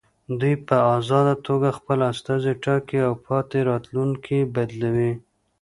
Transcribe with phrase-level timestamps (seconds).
[0.39, 5.11] دوی په ازاده توګه خپل استازي ټاکي او پاتې راتلونکي بدلوي.